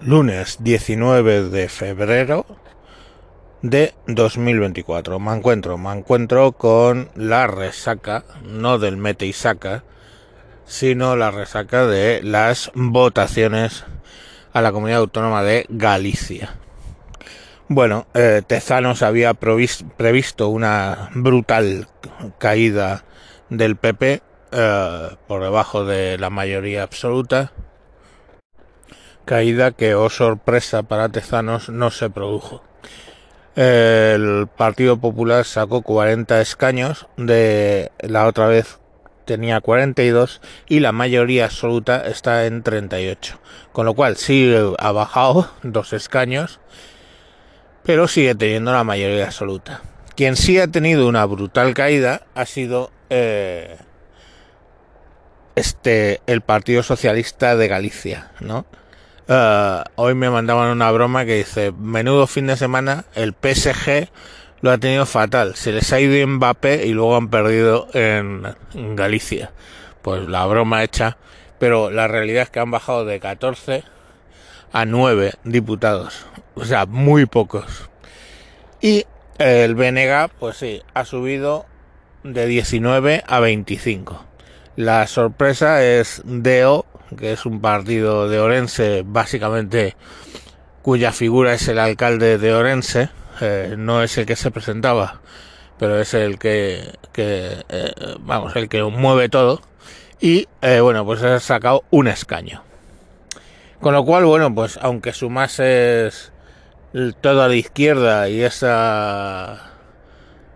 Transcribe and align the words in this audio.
lunes 0.00 0.58
19 0.60 1.48
de 1.48 1.68
febrero 1.68 2.46
de 3.62 3.94
2024. 4.06 5.18
Me 5.18 5.34
encuentro, 5.34 5.78
me 5.78 5.92
encuentro 5.92 6.52
con 6.52 7.10
la 7.14 7.46
resaca, 7.46 8.24
no 8.44 8.78
del 8.78 8.96
mete 8.96 9.26
y 9.26 9.32
saca, 9.32 9.84
sino 10.64 11.16
la 11.16 11.30
resaca 11.30 11.86
de 11.86 12.22
las 12.22 12.70
votaciones 12.74 13.84
a 14.52 14.60
la 14.60 14.72
comunidad 14.72 15.00
autónoma 15.00 15.42
de 15.42 15.66
Galicia. 15.68 16.54
Bueno, 17.68 18.06
eh, 18.14 18.42
Tezanos 18.46 19.02
había 19.02 19.34
previsto 19.34 20.48
una 20.48 21.10
brutal 21.14 21.88
caída 22.38 23.04
del 23.50 23.76
PP 23.76 24.22
eh, 24.52 25.08
por 25.26 25.42
debajo 25.42 25.84
de 25.84 26.16
la 26.18 26.30
mayoría 26.30 26.84
absoluta 26.84 27.52
caída 29.26 29.72
que, 29.72 29.94
oh 29.94 30.08
sorpresa 30.08 30.84
para 30.84 31.10
Tezanos, 31.10 31.68
no 31.68 31.90
se 31.90 32.08
produjo. 32.08 32.62
El 33.56 34.48
Partido 34.56 34.96
Popular 34.98 35.44
sacó 35.44 35.82
40 35.82 36.40
escaños, 36.40 37.06
de 37.18 37.90
la 38.00 38.26
otra 38.26 38.46
vez 38.46 38.78
tenía 39.26 39.60
42 39.60 40.40
y 40.68 40.80
la 40.80 40.92
mayoría 40.92 41.46
absoluta 41.46 42.06
está 42.06 42.46
en 42.46 42.62
38. 42.62 43.38
Con 43.72 43.84
lo 43.84 43.94
cual 43.94 44.16
sí 44.16 44.54
ha 44.78 44.92
bajado 44.92 45.50
dos 45.62 45.92
escaños, 45.92 46.60
pero 47.82 48.08
sigue 48.08 48.34
teniendo 48.34 48.72
la 48.72 48.84
mayoría 48.84 49.26
absoluta. 49.26 49.82
Quien 50.16 50.36
sí 50.36 50.58
ha 50.58 50.68
tenido 50.68 51.06
una 51.08 51.26
brutal 51.26 51.74
caída 51.74 52.22
ha 52.34 52.46
sido 52.46 52.90
eh, 53.10 53.76
este 55.56 56.20
el 56.26 56.40
Partido 56.40 56.82
Socialista 56.82 57.54
de 57.56 57.68
Galicia, 57.68 58.30
¿no? 58.40 58.64
Uh, 59.28 59.82
hoy 59.96 60.14
me 60.14 60.30
mandaban 60.30 60.70
una 60.70 60.90
broma 60.92 61.24
que 61.24 61.38
dice, 61.38 61.72
menudo 61.72 62.28
fin 62.28 62.46
de 62.46 62.56
semana, 62.56 63.06
el 63.16 63.34
PSG 63.34 64.08
lo 64.60 64.70
ha 64.70 64.78
tenido 64.78 65.04
fatal. 65.04 65.56
Se 65.56 65.72
les 65.72 65.92
ha 65.92 66.00
ido 66.00 66.26
Mbappé 66.26 66.86
y 66.86 66.92
luego 66.92 67.16
han 67.16 67.28
perdido 67.28 67.88
en, 67.92 68.44
Galicia. 68.94 69.52
Pues 70.02 70.28
la 70.28 70.46
broma 70.46 70.84
hecha. 70.84 71.16
Pero 71.58 71.90
la 71.90 72.06
realidad 72.06 72.44
es 72.44 72.50
que 72.50 72.60
han 72.60 72.70
bajado 72.70 73.04
de 73.04 73.18
14 73.18 73.82
a 74.72 74.84
9 74.84 75.34
diputados. 75.44 76.26
O 76.54 76.64
sea, 76.64 76.86
muy 76.86 77.26
pocos. 77.26 77.88
Y 78.80 79.06
el 79.38 79.74
BNG, 79.74 80.30
pues 80.38 80.58
sí, 80.58 80.82
ha 80.94 81.04
subido 81.04 81.66
de 82.22 82.46
19 82.46 83.24
a 83.26 83.40
25. 83.40 84.24
La 84.76 85.06
sorpresa 85.06 85.82
es 85.82 86.22
Deo 86.24 86.84
que 87.18 87.32
es 87.32 87.46
un 87.46 87.60
partido 87.60 88.28
de 88.28 88.40
Orense, 88.40 89.02
básicamente 89.04 89.96
cuya 90.82 91.12
figura 91.12 91.54
es 91.54 91.66
el 91.68 91.78
alcalde 91.78 92.38
de 92.38 92.54
Orense, 92.54 93.10
eh, 93.40 93.74
no 93.76 94.02
es 94.02 94.16
el 94.18 94.26
que 94.26 94.36
se 94.36 94.50
presentaba, 94.50 95.20
pero 95.78 96.00
es 96.00 96.14
el 96.14 96.38
que, 96.38 96.92
eh, 97.16 97.62
vamos, 98.20 98.56
el 98.56 98.68
que 98.68 98.82
mueve 98.82 99.28
todo. 99.28 99.60
Y 100.20 100.48
eh, 100.62 100.80
bueno, 100.80 101.04
pues 101.04 101.22
ha 101.22 101.38
sacado 101.40 101.84
un 101.90 102.08
escaño. 102.08 102.62
Con 103.80 103.92
lo 103.92 104.04
cual, 104.04 104.24
bueno, 104.24 104.54
pues 104.54 104.78
aunque 104.80 105.12
sumases 105.12 106.32
toda 107.20 107.48
la 107.48 107.54
izquierda 107.54 108.28
y 108.28 108.40
esa 108.42 109.75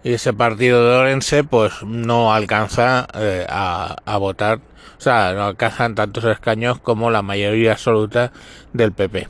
y 0.03 0.15
ese 0.15 0.33
partido 0.33 0.89
de 0.89 0.97
Orense, 0.97 1.45
pues 1.45 1.83
no 1.85 2.33
alcanza 2.33 3.07
a, 3.13 3.97
a 4.05 4.17
votar 4.17 4.61
o 5.01 5.03
sea, 5.03 5.33
no 5.33 5.47
alcanzan 5.47 5.95
tantos 5.95 6.25
escaños 6.25 6.79
como 6.79 7.11
la 7.11 7.23
mayoría 7.23 7.73
absoluta 7.73 8.33
del 8.75 8.93
PP. 8.93 9.29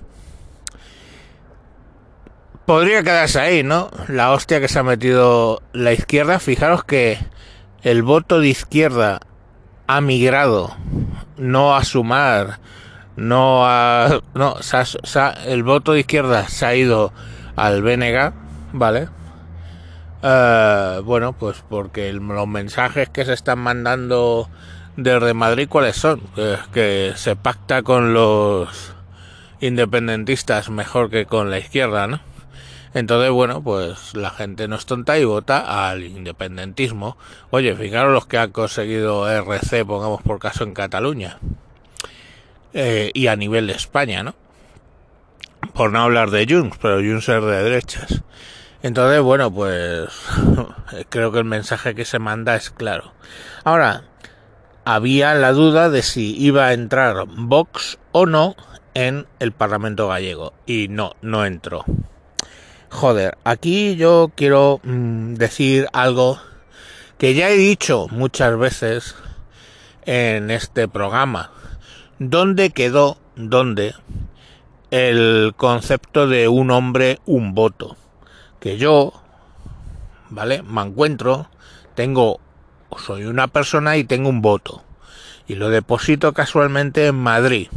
Podría 2.67 3.05
quedarse 3.05 3.39
ahí, 3.39 3.63
¿no? 3.63 3.89
La 4.09 4.33
hostia 4.33 4.61
que 4.61 4.67
se 4.67 4.81
ha 4.81 4.83
metido 4.83 5.63
la 5.73 5.93
izquierda. 5.93 6.41
Fijaros 6.41 6.83
que 6.83 7.19
el 7.83 8.03
voto 8.03 8.41
de 8.41 8.49
izquierda 8.49 9.21
ha 9.87 10.01
migrado, 10.01 10.75
no 11.37 11.77
a 11.77 11.85
sumar, 11.85 12.59
no 13.15 13.65
a... 13.65 14.21
No, 14.35 14.57
el 15.47 15.63
voto 15.63 15.93
de 15.93 16.01
izquierda 16.01 16.49
se 16.49 16.67
ha 16.67 16.75
ido 16.75 17.13
al 17.55 17.81
BNG, 17.83 18.33
¿vale? 18.73 19.09
Eh, 20.23 21.01
bueno, 21.05 21.33
pues 21.33 21.63
porque 21.69 22.13
los 22.13 22.49
mensajes 22.49 23.09
que 23.09 23.25
se 23.25 23.33
están 23.33 23.59
mandando 23.59 24.49
de 24.97 25.35
Madrid 25.35 25.69
cuáles 25.69 25.97
son, 25.97 26.21
que, 26.73 27.13
se 27.17 27.37
pacta 27.37 27.83
con 27.83 28.13
los 28.13 28.95
independentistas 29.61 30.69
mejor 30.69 31.11
que 31.11 31.27
con 31.27 31.51
la 31.51 31.59
izquierda, 31.59 32.07
¿no? 32.07 32.21
Entonces, 32.93 33.31
bueno, 33.31 33.63
pues 33.63 34.15
la 34.15 34.31
gente 34.31 34.67
no 34.67 34.75
es 34.75 34.85
tonta 34.85 35.17
y 35.19 35.25
vota 35.25 35.91
al 35.91 36.03
independentismo. 36.03 37.17
Oye, 37.51 37.75
fijaros 37.77 38.13
los 38.13 38.27
que 38.27 38.37
ha 38.37 38.49
conseguido 38.49 39.29
RC, 39.31 39.85
pongamos 39.85 40.23
por 40.23 40.41
caso 40.41 40.65
en 40.65 40.75
Cataluña. 40.75 41.39
Eh, 42.75 43.13
y 43.15 43.29
a 43.29 43.37
nivel 43.37 43.69
de 43.69 43.75
España, 43.75 44.25
¿no? 44.25 44.35
Por 45.73 45.93
no 45.93 46.01
hablar 46.01 46.31
de 46.31 46.47
Junts, 46.49 46.79
pero 46.83 46.97
Junts 46.97 47.29
es 47.29 47.43
de 47.43 47.63
derechas. 47.63 48.23
Entonces, 48.83 49.21
bueno, 49.21 49.53
pues 49.53 50.09
creo 51.11 51.33
que 51.33 51.39
el 51.39 51.45
mensaje 51.45 51.95
que 51.95 52.05
se 52.05 52.19
manda 52.19 52.57
es 52.57 52.71
claro. 52.71 53.13
Ahora, 53.65 54.05
había 54.85 55.35
la 55.35 55.53
duda 55.53 55.91
de 55.91 56.03
si 56.03 56.35
iba 56.37 56.67
a 56.67 56.73
entrar 56.73 57.27
Vox 57.27 57.99
o 58.13 58.27
no 58.27 58.57
en 58.95 59.27
el 59.39 59.53
Parlamento 59.53 60.09
gallego. 60.09 60.55
Y 60.67 60.89
no, 60.89 61.13
no 61.21 61.45
entró. 61.45 61.85
Joder, 62.89 63.39
aquí 63.45 63.97
yo 63.97 64.33
quiero 64.35 64.81
mm, 64.83 65.35
decir 65.35 65.87
algo 65.93 66.41
que 67.19 67.35
ya 67.35 67.51
he 67.51 67.57
dicho 67.57 68.09
muchas 68.11 68.59
veces 68.59 69.15
en 70.07 70.51
este 70.51 70.89
programa. 70.89 71.53
¿Dónde 72.19 72.71
quedó, 72.71 73.19
dónde, 73.37 73.95
el 74.91 75.53
concepto 75.57 76.27
de 76.27 76.49
un 76.49 76.71
hombre, 76.71 77.21
un 77.27 77.55
voto? 77.55 77.97
Que 78.61 78.77
yo, 78.77 79.13
¿vale? 80.29 80.63
Me 80.63 80.83
encuentro, 80.83 81.49
tengo 81.95 82.41
soy 82.99 83.25
una 83.25 83.49
persona 83.49 83.97
y 83.97 84.05
tengo 84.05 84.29
un 84.29 84.43
voto. 84.43 84.83
Y 85.47 85.55
lo 85.55 85.69
deposito 85.69 86.33
casualmente 86.33 87.07
en 87.07 87.17
Madrid, 87.17 87.69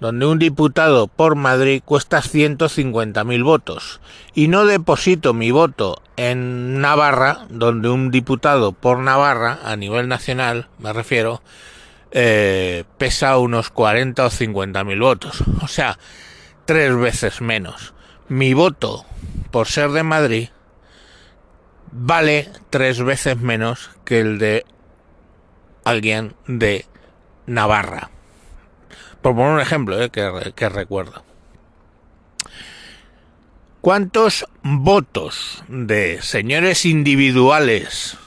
donde 0.00 0.26
un 0.26 0.38
diputado 0.38 1.06
por 1.08 1.36
Madrid 1.36 1.82
cuesta 1.84 2.20
150.000 2.20 3.44
votos. 3.44 4.00
Y 4.34 4.48
no 4.48 4.66
deposito 4.66 5.32
mi 5.32 5.50
voto 5.50 6.02
en 6.16 6.80
Navarra, 6.80 7.46
donde 7.48 7.88
un 7.88 8.10
diputado 8.10 8.72
por 8.72 8.98
Navarra, 8.98 9.60
a 9.64 9.76
nivel 9.76 10.08
nacional, 10.08 10.68
me 10.78 10.92
refiero, 10.92 11.40
eh, 12.10 12.84
pesa 12.98 13.38
unos 13.38 13.70
40 13.70 14.26
o 14.26 14.30
50.000 14.30 15.00
votos. 15.00 15.44
O 15.62 15.68
sea, 15.68 15.98
tres 16.66 16.94
veces 16.94 17.40
menos. 17.40 17.94
Mi 18.28 18.52
voto, 18.52 19.06
por 19.50 19.68
ser 19.68 19.90
de 19.90 20.02
Madrid, 20.02 20.48
vale 21.92 22.50
tres 22.70 23.02
veces 23.02 23.36
menos 23.38 23.90
que 24.04 24.20
el 24.20 24.38
de 24.38 24.64
alguien 25.84 26.34
de 26.46 26.86
Navarra. 27.46 28.10
Por 29.22 29.34
poner 29.34 29.52
un 29.52 29.60
ejemplo 29.60 30.02
eh, 30.02 30.10
que, 30.10 30.52
que 30.54 30.68
recuerdo. 30.68 31.24
¿Cuántos 33.80 34.44
votos 34.62 35.64
de 35.68 36.20
señores 36.20 36.84
individuales 36.84 38.18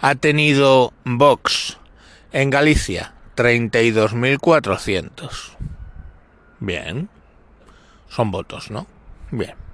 ha 0.00 0.14
tenido 0.14 0.94
Vox 1.04 1.76
en 2.32 2.48
Galicia? 2.50 3.14
32.400. 3.36 5.56
Bien. 6.58 7.10
Son 8.08 8.30
votos, 8.30 8.70
¿no? 8.70 8.86
Bien. 9.30 9.67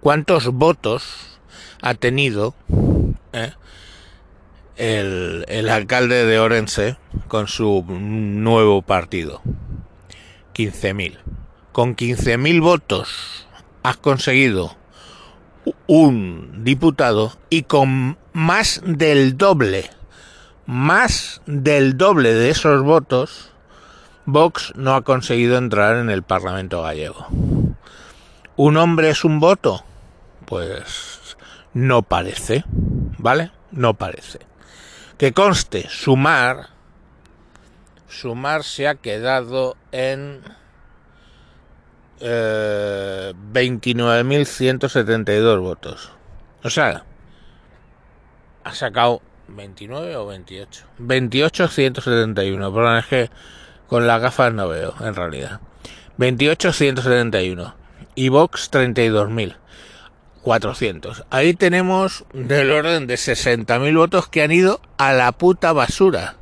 ¿Cuántos 0.00 0.46
votos 0.52 1.38
ha 1.82 1.94
tenido 1.94 2.54
¿eh? 3.32 3.52
el, 4.76 5.44
el, 5.48 5.68
alcalde 5.68 6.24
de 6.24 6.38
Orense 6.38 6.96
con 7.26 7.48
su 7.48 7.84
nuevo 7.88 8.82
partido. 8.82 9.42
15.000. 10.54 11.18
Con 11.72 11.96
15.000 11.96 12.60
votos 12.60 13.46
has 13.82 13.96
conseguido 13.96 14.76
un 15.86 16.64
diputado 16.64 17.32
y 17.50 17.62
con 17.62 18.18
más 18.32 18.80
del 18.84 19.36
doble, 19.36 19.90
más 20.66 21.42
del 21.46 21.96
doble 21.96 22.34
de 22.34 22.50
esos 22.50 22.82
votos, 22.82 23.50
Vox 24.26 24.72
no 24.76 24.94
ha 24.94 25.02
conseguido 25.02 25.56
entrar 25.56 25.96
en 25.96 26.10
el 26.10 26.22
Parlamento 26.22 26.82
gallego. 26.82 27.26
¿Un 28.56 28.76
hombre 28.76 29.10
es 29.10 29.24
un 29.24 29.40
voto? 29.40 29.84
Pues 30.48 31.36
no 31.74 32.02
parece, 32.02 32.64
¿vale? 33.18 33.52
No 33.70 33.94
parece. 33.94 34.40
Que 35.18 35.34
conste, 35.34 35.86
sumar, 35.90 36.70
sumar 38.08 38.64
se 38.64 38.88
ha 38.88 38.94
quedado 38.94 39.76
en 39.92 40.40
eh, 42.20 43.34
29.172 43.52 45.60
votos. 45.60 46.12
O 46.64 46.70
sea, 46.70 47.04
ha 48.64 48.74
sacado 48.74 49.20
29 49.48 50.16
o 50.16 50.26
28. 50.28 50.86
28.171. 50.98 52.74
Perdón, 52.74 52.96
es 52.96 53.06
que 53.06 53.30
con 53.86 54.06
las 54.06 54.22
gafas 54.22 54.54
no 54.54 54.66
veo, 54.66 54.94
en 55.00 55.14
realidad. 55.14 55.60
28.171. 56.16 57.74
Y 58.14 58.30
Vox 58.30 58.70
32.400. 60.44 61.24
Ahí 61.30 61.54
tenemos 61.54 62.24
del 62.32 62.70
orden 62.70 63.06
de 63.06 63.14
60.000 63.14 63.96
votos 63.96 64.28
que 64.28 64.42
han 64.42 64.52
ido 64.52 64.80
a 64.96 65.12
la 65.12 65.32
puta 65.32 65.72
basura. 65.72 66.36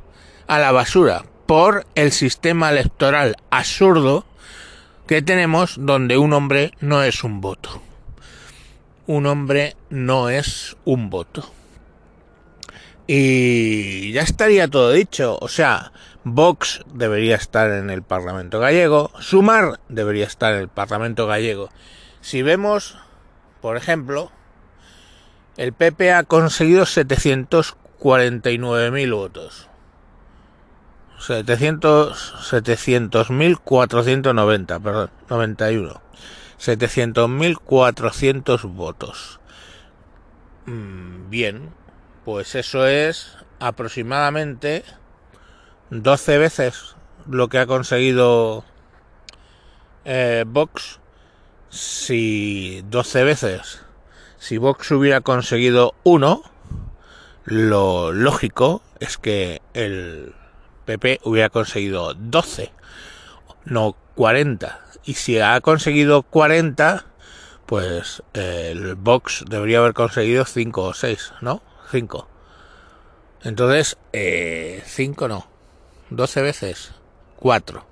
A 0.47 0.59
la 0.59 0.71
basura. 0.71 1.23
Por 1.45 1.85
el 1.95 2.11
sistema 2.11 2.71
electoral 2.71 3.37
absurdo 3.49 4.25
que 5.07 5.21
tenemos 5.21 5.75
donde 5.79 6.17
un 6.17 6.33
hombre 6.33 6.73
no 6.81 7.03
es 7.03 7.23
un 7.23 7.41
voto. 7.41 7.81
Un 9.05 9.25
hombre 9.25 9.75
no 9.89 10.29
es 10.29 10.75
un 10.83 11.09
voto. 11.09 11.49
Y 13.07 14.11
ya 14.11 14.21
estaría 14.21 14.67
todo 14.67 14.91
dicho. 14.91 15.37
O 15.39 15.47
sea, 15.47 15.93
Vox 16.25 16.81
debería 16.93 17.37
estar 17.37 17.71
en 17.71 17.89
el 17.89 18.03
Parlamento 18.03 18.59
gallego. 18.59 19.11
Sumar 19.19 19.79
debería 19.87 20.25
estar 20.25 20.53
en 20.53 20.59
el 20.59 20.67
Parlamento 20.67 21.25
gallego. 21.25 21.69
Si 22.19 22.41
vemos, 22.41 22.97
por 23.61 23.77
ejemplo, 23.77 24.31
el 25.57 25.73
PP 25.73 26.13
ha 26.13 26.23
conseguido 26.23 26.85
749.000 26.85 29.15
votos. 29.15 29.67
700 31.19 32.51
700.490, 32.51 34.81
perdón, 34.81 35.11
91. 35.29 36.01
700.400 36.59 38.73
votos. 38.73 39.39
Mm, 40.65 41.29
bien, 41.29 41.69
pues 42.25 42.55
eso 42.55 42.87
es 42.87 43.37
aproximadamente 43.59 44.83
12 45.89 46.37
veces 46.37 46.95
lo 47.29 47.47
que 47.47 47.59
ha 47.59 47.65
conseguido 47.65 48.65
eh, 50.05 50.43
Vox. 50.47 50.99
Si 51.69 52.83
12 52.89 53.23
veces, 53.23 53.81
si 54.37 54.57
Vox 54.57 54.91
hubiera 54.91 55.21
conseguido 55.21 55.95
uno, 56.03 56.43
lo 57.45 58.11
lógico 58.11 58.81
es 58.99 59.17
que 59.17 59.61
el 59.73 60.33
PP 60.85 61.21
hubiera 61.23 61.49
conseguido 61.49 62.13
12, 62.13 62.71
no 63.65 63.95
40. 64.15 64.81
Y 65.05 65.13
si 65.13 65.39
ha 65.39 65.59
conseguido 65.61 66.23
40, 66.23 67.05
pues 67.65 68.23
el 68.33 68.95
Vox 68.95 69.45
debería 69.47 69.79
haber 69.79 69.93
conseguido 69.93 70.45
5 70.45 70.83
o 70.83 70.93
6, 70.93 71.33
¿no? 71.41 71.61
5. 71.91 72.27
Entonces, 73.43 73.97
5 74.11 75.25
eh, 75.25 75.27
no. 75.27 75.47
12 76.09 76.41
veces. 76.41 76.91
4. 77.37 77.85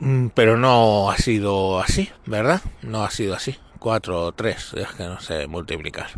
Mm, 0.00 0.28
pero 0.28 0.56
no 0.56 1.10
ha 1.10 1.18
sido 1.18 1.80
así, 1.80 2.10
¿verdad? 2.26 2.62
No 2.82 3.04
ha 3.04 3.10
sido 3.10 3.34
así. 3.34 3.56
4 3.78 4.26
o 4.26 4.32
3, 4.32 4.74
es 4.74 4.88
que 4.88 5.04
no 5.04 5.20
sé 5.20 5.46
multiplicar. 5.46 6.08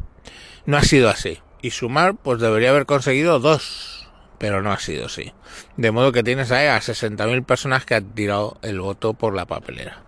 No 0.67 0.77
ha 0.77 0.83
sido 0.83 1.09
así. 1.09 1.41
Y 1.61 1.71
sumar, 1.71 2.15
pues 2.15 2.41
debería 2.41 2.71
haber 2.71 2.87
conseguido 2.87 3.39
2. 3.41 4.09
Pero 4.39 4.63
no 4.63 4.73
ha 4.73 4.79
sido 4.79 5.07
así. 5.07 5.33
De 5.77 5.91
modo 5.91 6.13
que 6.13 6.23
tienes 6.23 6.51
ahí 6.51 6.67
a 6.67 6.79
60.000 6.79 7.45
personas 7.45 7.85
que 7.85 7.95
han 7.95 8.15
tirado 8.15 8.59
el 8.63 8.81
voto 8.81 9.15
por 9.15 9.35
la 9.35 9.47
papelera. 9.47 10.03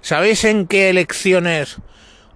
¿Sabéis 0.00 0.44
en 0.44 0.66
qué 0.66 0.90
elecciones 0.90 1.78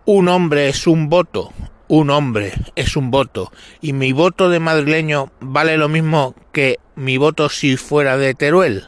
un 0.05 0.29
hombre 0.29 0.69
es 0.69 0.87
un 0.87 1.09
voto, 1.09 1.53
un 1.89 2.11
hombre 2.11 2.53
es 2.77 2.97
un 2.97 3.11
voto, 3.11 3.53
y 3.81 3.93
mi 3.93 4.13
voto 4.13 4.51
de 4.51 4.61
madrileño 4.61 5.33
vale 5.41 5.77
lo 5.77 5.89
mismo 5.89 6.37
que 6.53 6.79
mi 6.95 7.17
voto 7.17 7.49
si 7.49 7.77
fuera 7.77 8.17
de 8.17 8.35
Teruel, 8.35 8.87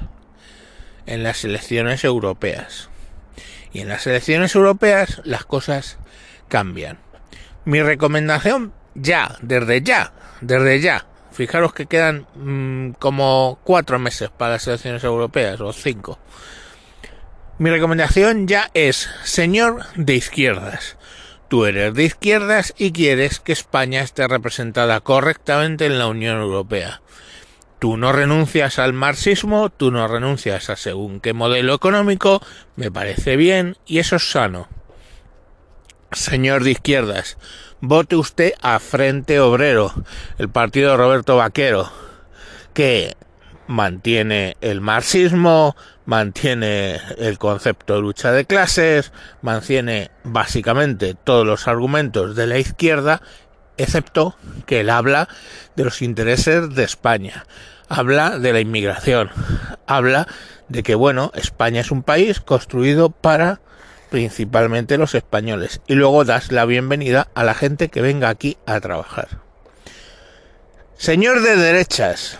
en 1.08 1.22
las 1.22 1.44
elecciones 1.44 2.04
europeas. 2.04 2.88
Y 3.72 3.80
en 3.80 3.88
las 3.88 4.06
elecciones 4.06 4.54
europeas 4.54 5.20
las 5.24 5.44
cosas 5.44 5.98
cambian. 6.48 6.98
Mi 7.64 7.82
recomendación 7.82 8.72
ya, 8.94 9.36
desde 9.42 9.82
ya, 9.82 10.12
desde 10.40 10.80
ya, 10.80 11.06
fijaros 11.32 11.72
que 11.72 11.86
quedan 11.86 12.26
mmm, 12.34 12.92
como 12.98 13.58
cuatro 13.64 13.98
meses 13.98 14.30
para 14.30 14.52
las 14.52 14.66
elecciones 14.66 15.02
europeas, 15.04 15.60
o 15.60 15.72
cinco. 15.72 16.18
Mi 17.58 17.70
recomendación 17.70 18.46
ya 18.46 18.70
es, 18.72 19.08
señor 19.24 19.84
de 19.96 20.14
izquierdas, 20.14 20.96
Tú 21.48 21.64
eres 21.64 21.94
de 21.94 22.04
izquierdas 22.04 22.74
y 22.76 22.92
quieres 22.92 23.40
que 23.40 23.52
España 23.52 24.02
esté 24.02 24.28
representada 24.28 25.00
correctamente 25.00 25.86
en 25.86 25.98
la 25.98 26.06
Unión 26.06 26.36
Europea. 26.36 27.00
Tú 27.78 27.96
no 27.96 28.12
renuncias 28.12 28.78
al 28.78 28.92
marxismo, 28.92 29.70
tú 29.70 29.92
no 29.92 30.08
renuncias 30.08 30.68
a 30.68 30.76
según 30.76 31.20
qué 31.20 31.32
modelo 31.32 31.74
económico, 31.74 32.42
me 32.74 32.90
parece 32.90 33.36
bien 33.36 33.76
y 33.86 33.98
eso 33.98 34.16
es 34.16 34.30
sano. 34.30 34.68
Señor 36.10 36.64
de 36.64 36.72
izquierdas, 36.72 37.38
vote 37.80 38.16
usted 38.16 38.54
a 38.62 38.80
Frente 38.80 39.38
Obrero, 39.38 39.92
el 40.38 40.48
partido 40.48 40.90
de 40.90 40.96
Roberto 40.96 41.36
Vaquero, 41.36 41.90
que 42.74 43.16
mantiene 43.68 44.56
el 44.60 44.80
marxismo, 44.80 45.76
mantiene 46.04 47.00
el 47.18 47.38
concepto 47.38 47.94
de 47.94 48.00
lucha 48.00 48.32
de 48.32 48.46
clases, 48.46 49.12
mantiene 49.42 50.10
básicamente 50.24 51.14
todos 51.14 51.46
los 51.46 51.68
argumentos 51.68 52.34
de 52.34 52.46
la 52.46 52.58
izquierda, 52.58 53.22
excepto 53.78 54.36
que 54.66 54.80
él 54.80 54.90
habla 54.90 55.28
de 55.76 55.84
los 55.84 56.02
intereses 56.02 56.74
de 56.74 56.84
España, 56.84 57.46
habla 57.88 58.38
de 58.38 58.52
la 58.52 58.60
inmigración, 58.60 59.30
habla 59.86 60.28
de 60.68 60.82
que, 60.82 60.94
bueno, 60.94 61.32
España 61.34 61.80
es 61.80 61.90
un 61.90 62.02
país 62.02 62.40
construido 62.40 63.10
para 63.10 63.60
principalmente 64.10 64.98
los 64.98 65.14
españoles 65.14 65.80
y 65.86 65.94
luego 65.94 66.24
das 66.24 66.50
la 66.50 66.64
bienvenida 66.64 67.28
a 67.34 67.44
la 67.44 67.54
gente 67.54 67.88
que 67.88 68.00
venga 68.00 68.28
aquí 68.28 68.56
a 68.66 68.80
trabajar. 68.80 69.28
Señor 70.96 71.42
de 71.42 71.56
derechas, 71.56 72.38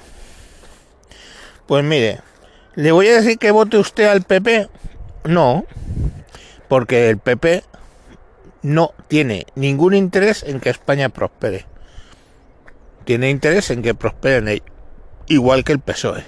pues 1.66 1.84
mire, 1.84 2.20
¿le 2.74 2.92
voy 2.92 3.08
a 3.08 3.20
decir 3.20 3.38
que 3.38 3.50
vote 3.50 3.78
usted 3.78 4.06
al 4.06 4.22
PP? 4.22 4.68
No, 5.24 5.64
porque 6.68 7.10
el 7.10 7.18
PP 7.18 7.62
no 8.62 8.94
tiene 9.08 9.46
ningún 9.54 9.94
interés 9.94 10.42
en 10.42 10.60
que 10.60 10.70
España 10.70 11.08
prospere. 11.08 11.66
Tiene 13.04 13.30
interés 13.30 13.70
en 13.70 13.82
que 13.82 13.94
prosperen 13.94 14.62
igual 15.26 15.64
que 15.64 15.72
el 15.72 15.80
PSOE. 15.80 16.24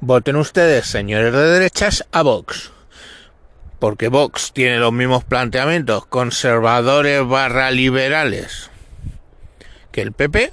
Voten 0.00 0.36
ustedes, 0.36 0.86
señores 0.86 1.32
de 1.32 1.42
derechas, 1.42 2.06
a 2.12 2.22
Vox. 2.22 2.72
Porque 3.78 4.08
Vox 4.08 4.52
tiene 4.52 4.78
los 4.78 4.92
mismos 4.92 5.24
planteamientos 5.24 6.06
conservadores 6.06 7.26
barra 7.26 7.70
liberales 7.70 8.70
que 9.92 10.02
el 10.02 10.12
PP 10.12 10.52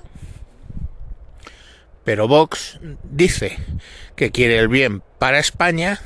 pero 2.06 2.28
Vox 2.28 2.80
dice 3.04 3.58
que 4.16 4.32
quiere 4.32 4.60
el 4.60 4.70
bien 4.70 5.02
para 5.20 5.40
España, 5.40 6.00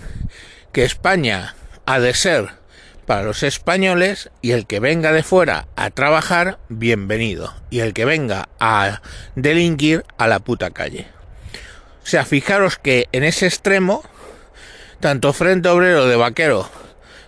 que 0.71 0.86
España 0.86 1.55
ha 1.86 2.00
de 2.00 2.13
ser 2.15 2.48
para 3.10 3.24
los 3.24 3.42
españoles 3.42 4.30
y 4.39 4.51
el 4.51 4.68
que 4.68 4.80
venga 4.80 5.12
de 5.12 5.24
fuera 5.24 5.66
a 5.75 5.89
trabajar, 5.89 6.60
bienvenido. 6.70 7.56
Y 7.72 7.80
el 7.80 7.96
que 7.96 8.06
venga 8.06 8.50
a 8.60 9.01
delinquir, 9.34 10.06
a 10.20 10.28
la 10.28 10.38
puta 10.38 10.70
calle. 10.70 11.08
O 12.04 12.06
sea, 12.06 12.24
fijaros 12.24 12.78
que 12.78 13.08
en 13.12 13.24
ese 13.24 13.48
extremo, 13.48 14.04
tanto 15.00 15.34
Frente 15.34 15.70
Obrero 15.70 16.06
de 16.06 16.18
Vaquero 16.18 16.70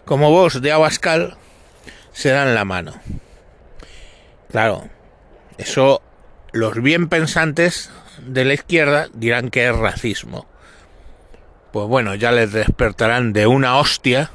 como 0.05 0.29
vos 0.29 0.61
de 0.61 0.71
Abascal 0.71 1.35
se 2.13 2.29
dan 2.29 2.53
la 2.53 2.63
mano. 2.63 3.01
Claro, 4.51 4.87
eso 5.57 6.03
los 6.51 6.79
bien 6.79 7.09
pensantes 7.09 7.89
de 8.19 8.45
la 8.45 8.53
izquierda 8.53 9.07
dirán 9.15 9.49
que 9.49 9.67
es 9.67 9.75
racismo. 9.75 10.45
Pues 11.73 11.87
bueno, 11.87 12.13
ya 12.13 12.31
les 12.31 12.51
despertarán 12.51 13.33
de 13.33 13.47
una 13.47 13.77
hostia 13.77 14.29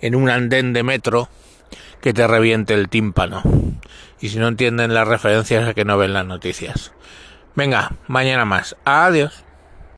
en 0.00 0.14
un 0.14 0.30
andén 0.30 0.72
de 0.72 0.82
metro 0.82 1.28
que 2.00 2.12
te 2.12 2.26
reviente 2.26 2.74
el 2.74 2.88
tímpano. 2.88 3.42
Y 4.20 4.28
si 4.28 4.38
no 4.38 4.48
entienden 4.48 4.94
las 4.94 5.08
referencias 5.08 5.68
es 5.68 5.74
que 5.74 5.84
no 5.84 5.98
ven 5.98 6.12
las 6.12 6.26
noticias. 6.26 6.92
Venga, 7.54 7.92
mañana 8.06 8.44
más. 8.44 8.76
Adiós. 8.84 9.44